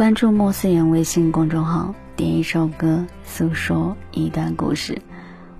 [0.00, 5.02] 关注莫思言微信公众号，点一首歌，诉说一段故事。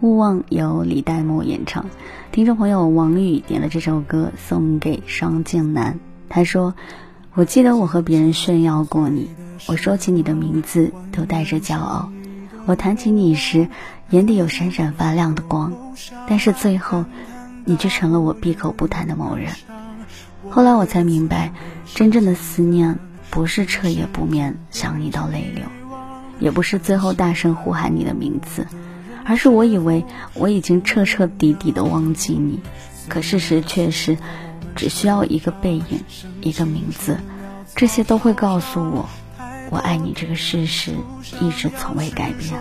[0.01, 1.85] 勿忘由李代沫演唱。
[2.33, 6.01] 听众朋友王宇点了这首歌送给双静南，
[6.31, 6.75] 他说
[7.37, 9.29] ：“我记得我和别人炫耀过你，
[9.67, 12.11] 我说起你的名字都带着骄傲。
[12.65, 13.69] 我谈起你时，
[14.09, 15.75] 眼底有闪闪发亮的光，
[16.27, 17.05] 但是最后，
[17.67, 19.53] 你却成了我闭口不谈的某人。
[20.49, 21.53] 后来我才明白，
[21.95, 22.99] 真正的思念
[23.31, 25.65] 不是彻夜不眠想你到泪流，
[26.39, 28.67] 也不是最后大声呼喊你的名字。”
[29.23, 32.59] 而是我以为我已经彻彻底底的忘记你，
[33.07, 34.17] 可事实却是，
[34.75, 36.01] 只需要一个背影，
[36.41, 37.19] 一个名字，
[37.77, 39.09] 这些都会告诉我，
[39.71, 40.95] 我爱你这个事实
[41.41, 42.59] 一直从未改变。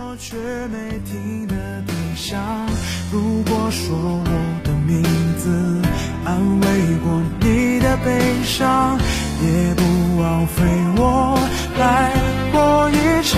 [3.10, 5.02] 如果说我的名
[5.38, 5.82] 字
[6.24, 6.66] 安慰
[7.02, 8.96] 过你的悲伤，
[9.42, 9.82] 也不
[10.20, 10.62] 枉费
[10.96, 11.38] 我
[11.78, 12.12] 来
[12.52, 12.94] 过一
[13.24, 13.34] 场。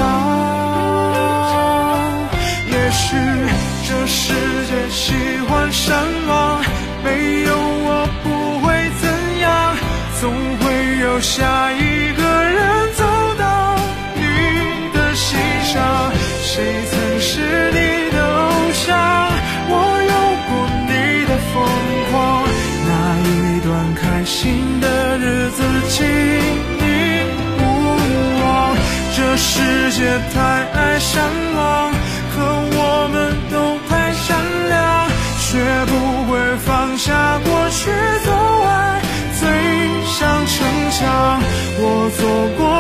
[2.70, 3.16] 也许
[3.86, 4.34] 这世
[4.66, 5.14] 界喜
[5.48, 5.96] 欢善
[6.28, 6.60] 忘，
[7.04, 7.50] 没有
[7.84, 7.88] 我
[8.24, 8.26] 不
[8.66, 8.66] 会
[9.00, 9.04] 怎
[9.40, 9.76] 样，
[10.20, 10.22] 总
[10.58, 10.64] 会
[10.98, 11.91] 有下一
[30.02, 30.40] 别太
[30.74, 31.92] 爱善良，
[32.34, 32.42] 可
[32.74, 33.16] 我们
[33.52, 34.36] 都太善
[34.68, 35.92] 良，学不
[36.26, 37.88] 会放下过去，
[38.24, 38.32] 走
[38.64, 39.00] 爱
[39.38, 39.46] 最
[40.04, 40.58] 想逞
[40.90, 41.40] 强。
[41.78, 42.22] 我走
[42.58, 42.71] 过。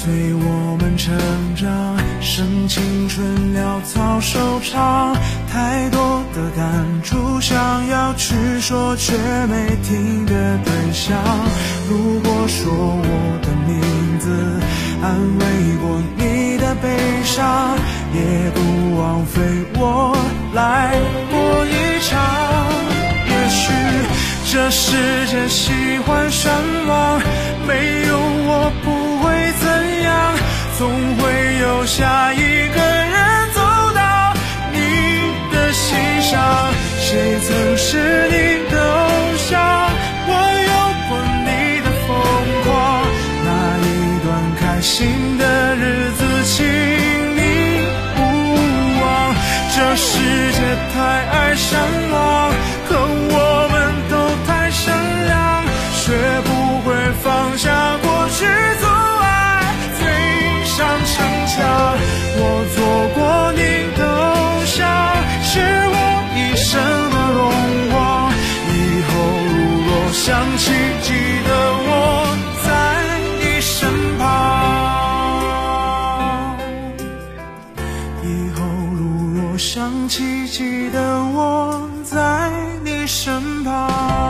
[0.00, 1.12] 随我们成
[1.56, 1.66] 长，
[2.20, 5.12] 剩青春潦草收场，
[5.50, 9.12] 太多的感触想要去说，却
[9.46, 11.18] 没听的对象。
[11.90, 14.30] 如果说我的名字
[15.02, 15.44] 安慰
[15.82, 17.76] 过你的悲伤，
[18.14, 19.42] 也不枉费
[19.74, 20.16] 我
[20.54, 20.94] 来
[21.28, 22.22] 过一场。
[23.26, 23.72] 也许
[24.52, 26.54] 这世界喜欢善
[26.86, 27.20] 忘，
[27.66, 28.16] 没有
[28.46, 29.07] 我不。
[30.76, 32.57] 总会有下一
[70.28, 71.14] 想起，记
[71.46, 71.50] 得
[71.88, 72.68] 我在
[73.40, 74.22] 你身旁。
[78.22, 78.60] 以后
[78.94, 79.00] 如
[79.32, 81.00] 若想起，记得
[81.32, 82.50] 我在
[82.84, 84.27] 你身旁。